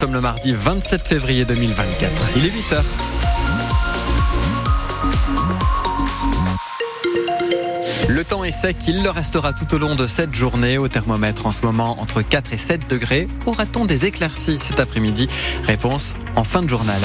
[0.00, 2.30] Comme le mardi 27 février 2024.
[2.36, 3.17] Il est 8h.
[8.18, 10.76] Le temps est sec, il le restera tout au long de cette journée.
[10.76, 13.28] Au thermomètre en ce moment entre 4 et 7 degrés.
[13.46, 15.28] Aura-t-on des éclaircies cet après-midi?
[15.62, 17.00] Réponse en fin de journal.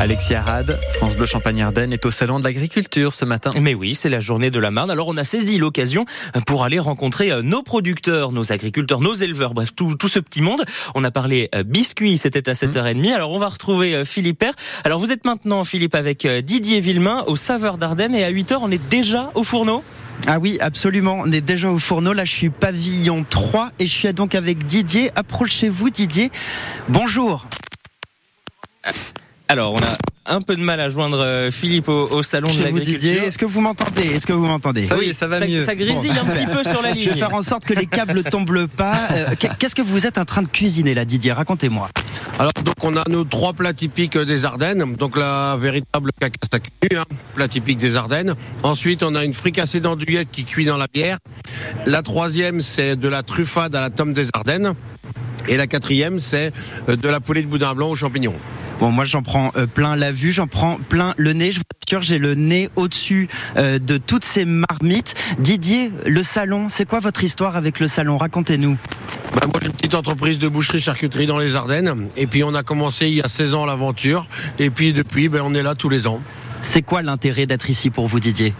[0.00, 3.52] Alexis Arad, France Bleu Champagne-Ardenne est au salon de l'agriculture ce matin.
[3.60, 4.90] Mais oui, c'est la journée de la Marne.
[4.90, 6.06] Alors on a saisi l'occasion
[6.44, 10.42] pour aller rencontrer euh, nos producteurs, nos agriculteurs, nos éleveurs, bref, tout, tout ce petit
[10.42, 10.64] monde.
[10.96, 13.14] On a parlé euh, biscuits, c'était à 7h30.
[13.14, 14.54] Alors on va retrouver euh, Philippe Père.
[14.82, 18.72] Alors vous êtes maintenant, Philippe, avec Didier Villemain au Saveur d'Ardenne et à 8h, on
[18.72, 19.84] est déjà au fourneau?
[20.26, 21.18] Ah oui, absolument.
[21.20, 22.12] On est déjà au fourneau.
[22.12, 25.10] Là, je suis pavillon 3 et je suis donc avec Didier.
[25.16, 26.30] Approchez-vous, Didier.
[26.88, 27.46] Bonjour.
[29.48, 33.22] Alors, on a un peu de mal à joindre euh, Philippe au, salon de l'agriculture.
[33.22, 34.02] Est-ce que vous m'entendez?
[34.02, 34.86] Est-ce que vous m'entendez?
[34.86, 35.60] Ça, Oui, ça va mieux.
[35.60, 37.04] Ça grésille un petit peu sur la ligne.
[37.04, 38.96] Je vais faire en sorte que les câbles tombent pas.
[39.12, 41.32] Euh, qu'est-ce que vous êtes en train de cuisiner là, Didier?
[41.32, 41.88] Racontez-moi.
[42.38, 44.96] Alors donc on a nos trois plats typiques des Ardennes.
[44.96, 48.34] Donc la véritable cacasse à hein, plat typique des Ardennes.
[48.62, 51.18] Ensuite on a une fricassée d'andouillette qui cuit dans la bière.
[51.86, 54.74] La troisième c'est de la truffade à la tome des Ardennes.
[55.48, 56.52] Et la quatrième c'est
[56.88, 58.36] euh, de la poulet de boudin blanc aux champignons.
[58.80, 61.52] Bon, moi j'en prends euh, plein la vue, j'en prends plein le nez.
[61.52, 65.14] Je vous assure, j'ai le nez au-dessus euh, de toutes ces marmites.
[65.38, 68.16] Didier, le salon, c'est quoi votre histoire avec le salon?
[68.16, 68.76] Racontez-nous.
[69.40, 72.08] Ben, moi j'ai une petite entreprise de boucherie-charcuterie dans les Ardennes.
[72.16, 74.26] Et puis on a commencé il y a 16 ans l'aventure.
[74.58, 76.20] Et puis depuis, ben, on est là tous les ans.
[76.62, 78.54] C'est quoi l'intérêt d'être ici pour vous, Didier?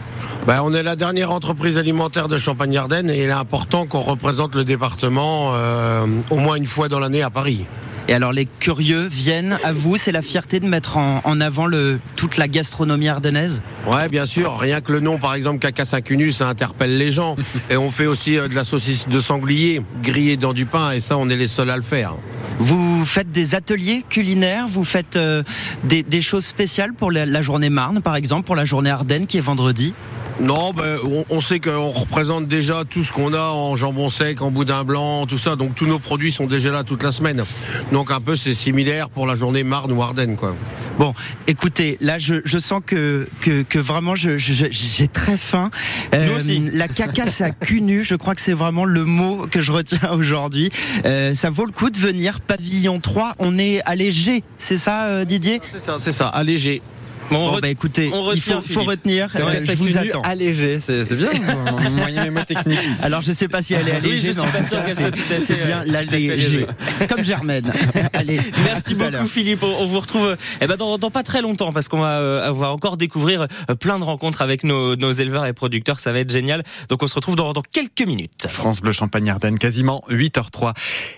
[0.47, 4.57] Ben, On est la dernière entreprise alimentaire de Champagne-Ardenne et il est important qu'on représente
[4.57, 7.65] le département euh, au moins une fois dans l'année à Paris.
[8.09, 12.01] Et alors les curieux viennent à vous, c'est la fierté de mettre en, avant le,
[12.17, 14.59] toute la gastronomie ardennaise Ouais, bien sûr.
[14.59, 17.37] Rien que le nom, par exemple, caca Cunu, ça interpelle les gens.
[17.71, 21.01] Et on fait aussi euh, de la saucisse de sanglier grillée dans du pain, et
[21.01, 22.17] ça, on est les seuls à le faire.
[22.65, 25.43] Vous faites des ateliers culinaires, vous faites euh,
[25.83, 29.41] des, choses spéciales pour la, journée Marne, par exemple, pour la journée Ardennes qui est
[29.41, 29.95] vendredi?
[30.39, 30.97] Non, ben,
[31.29, 35.27] on, sait qu'on représente déjà tout ce qu'on a en jambon sec, en boudin blanc,
[35.27, 35.57] tout ça.
[35.57, 37.43] Donc tous nos produits sont déjà là toute la semaine.
[37.91, 40.55] Donc un peu c'est similaire pour la journée Marne ou Ardennes, quoi.
[40.99, 41.15] Bon,
[41.47, 45.71] écoutez, là je, sens que, que, vraiment j'ai très faim.
[46.15, 46.63] Euh, aussi.
[46.73, 50.11] La cacasse à cul nu, je crois que c'est vraiment le mot que je retiens
[50.13, 50.71] aujourd'hui.
[51.05, 52.41] Euh, ça vaut le coup de venir.
[52.41, 55.61] Pavillon 3, on est allégé, c'est ça euh, Didier?
[55.73, 56.83] C'est ça, c'est ça, allégé.
[57.33, 59.29] Bon, bah écoutez, il faut, faut retenir.
[59.37, 60.21] Euh, je vous attends.
[60.23, 61.91] Allégé, c'est bien.
[61.91, 62.79] moyen mémo technique.
[63.03, 64.29] Alors je sais pas si elle est allégée.
[64.29, 66.67] Oui, je suis pas sûr qu'elle soit tout à fait bien euh, l'allégée.
[67.09, 67.73] Comme Germaine.
[68.13, 68.41] Allez.
[68.65, 69.63] Merci beaucoup Philippe.
[69.63, 72.73] On vous retrouve eh ben, dans, dans pas très longtemps parce qu'on va euh, avoir
[72.73, 73.47] encore découvrir
[73.81, 76.01] plein de rencontres avec nos, nos éleveurs et producteurs.
[76.01, 76.63] Ça va être génial.
[76.89, 78.47] Donc on se retrouve dans, dans quelques minutes.
[78.49, 80.73] France Bleu Champagne Ardennes, quasiment 8h03.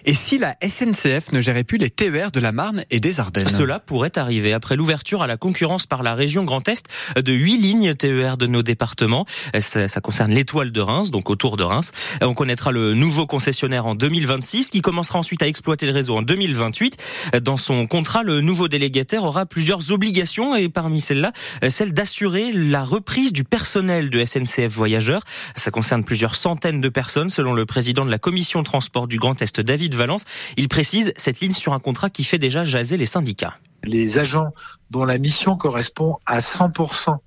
[0.05, 3.49] Et si la SNCF ne gérait plus les TER de la Marne et des Ardennes?
[3.49, 7.57] Cela pourrait arriver après l'ouverture à la concurrence par la région Grand Est de huit
[7.57, 9.25] lignes TER de nos départements.
[9.59, 11.91] Ça, ça concerne l'étoile de Reims, donc autour de Reims.
[12.21, 16.23] On connaîtra le nouveau concessionnaire en 2026 qui commencera ensuite à exploiter le réseau en
[16.23, 16.97] 2028.
[17.43, 21.33] Dans son contrat, le nouveau délégataire aura plusieurs obligations et parmi celles-là,
[21.69, 25.23] celle d'assurer la reprise du personnel de SNCF Voyageurs.
[25.57, 29.41] Ça concerne plusieurs centaines de personnes selon le président de la commission transport du Grand
[29.41, 30.25] Est, David Valence.
[30.57, 34.53] Il précise cette ligne sur un contrat qui fait déjà jaser les syndicats les agents
[34.91, 37.19] dont la mission correspond à 100%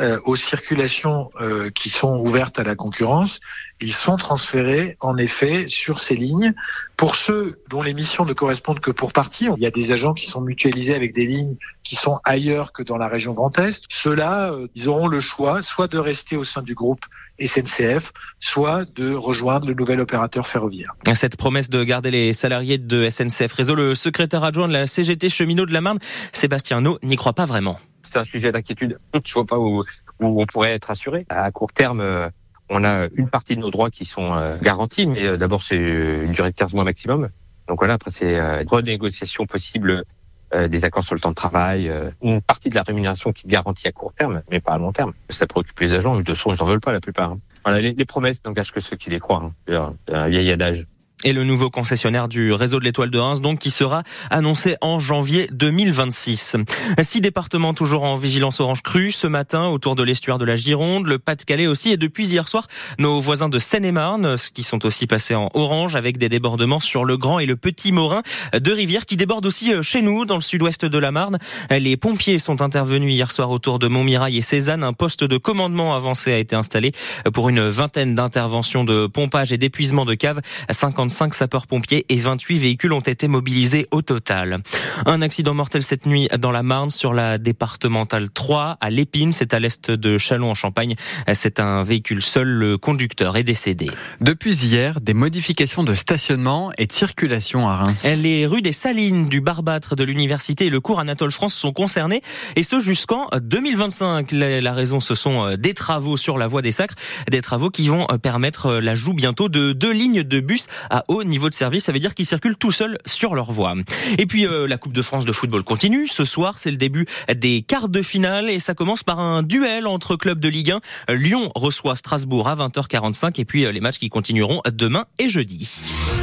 [0.00, 3.40] euh, aux circulations euh, qui sont ouvertes à la concurrence,
[3.80, 6.54] ils sont transférés en effet sur ces lignes.
[6.96, 10.14] Pour ceux dont les missions ne correspondent que pour partie, il y a des agents
[10.14, 13.84] qui sont mutualisés avec des lignes qui sont ailleurs que dans la région Grand Est.
[13.88, 17.04] Ceux-là, euh, ils auront le choix soit de rester au sein du groupe
[17.38, 20.94] SNCF, soit de rejoindre le nouvel opérateur ferroviaire.
[21.12, 25.28] Cette promesse de garder les salariés de SNCF Réseau, le secrétaire adjoint de la CGT
[25.28, 25.98] cheminot de la Marne,
[26.32, 27.78] Sébastien No, n'y croit pas vraiment.
[28.10, 28.98] C'est un sujet d'inquiétude.
[29.24, 29.84] Je vois pas où,
[30.18, 31.26] où on pourrait être assuré.
[31.28, 32.28] À court terme, euh,
[32.68, 35.76] on a une partie de nos droits qui sont euh, garantis, mais euh, d'abord c'est
[35.76, 37.28] une durée de 15 mois maximum.
[37.68, 40.04] Donc voilà, après c'est une renégociation possible
[40.52, 41.88] des accords sur le temps de travail,
[42.22, 44.90] une partie de la rémunération qui est garantie à court terme, mais pas à long
[44.90, 45.12] terme.
[45.28, 47.30] Ça préoccupe les agents, de toute façon, ils n'en veulent pas la plupart.
[47.30, 47.38] Hein.
[47.64, 49.52] Voilà, les, promesses n'engagent que ceux qui les croient.
[49.68, 49.94] Hein.
[50.08, 50.88] Un vieil adage
[51.24, 54.98] et le nouveau concessionnaire du réseau de l'étoile de Reims, donc qui sera annoncé en
[54.98, 56.56] janvier 2026.
[57.02, 61.06] Six départements toujours en vigilance orange crue ce matin autour de l'estuaire de la Gironde,
[61.06, 62.66] le Pas-de-Calais aussi, et depuis hier soir,
[62.98, 67.16] nos voisins de Seine-et-Marne, qui sont aussi passés en orange avec des débordements sur le
[67.16, 68.22] Grand et le Petit Morin,
[68.58, 71.38] deux rivières qui débordent aussi euh, chez nous, dans le sud-ouest de la Marne.
[71.70, 74.84] Les pompiers sont intervenus hier soir autour de Montmirail et Cézanne.
[74.84, 76.92] Un poste de commandement avancé a été installé
[77.32, 80.40] pour une vingtaine d'interventions de pompage et d'épuisement de caves.
[80.70, 84.60] 50 25 sapeurs-pompiers et 28 véhicules ont été mobilisés au total.
[85.06, 89.52] Un accident mortel cette nuit dans la Marne sur la départementale 3 à Lépine, c'est
[89.52, 90.94] à l'est de Chalon en Champagne.
[91.34, 93.90] C'est un véhicule seul, le conducteur est décédé.
[94.20, 98.06] Depuis hier, des modifications de stationnement et de circulation à Reims.
[98.22, 102.22] Les rues des Salines, du Barbâtre, de l'Université et le cours Anatole France sont concernés
[102.54, 104.30] et ce jusqu'en 2025.
[104.30, 106.94] La raison, ce sont des travaux sur la voie des Sacres,
[107.28, 111.48] des travaux qui vont permettre l'ajout bientôt de deux lignes de bus à haut niveau
[111.48, 111.84] de service.
[111.84, 113.74] Ça veut dire qu'ils circulent tout seuls sur leur voie.
[114.18, 116.06] Et puis euh, la Coupe de France de football continue.
[116.06, 119.86] Ce soir, c'est le début des quarts de finale et ça commence par un duel
[119.86, 120.72] entre clubs de Ligue
[121.08, 121.14] 1.
[121.14, 125.68] Lyon reçoit Strasbourg à 20h45 et puis euh, les matchs qui continueront demain et jeudi.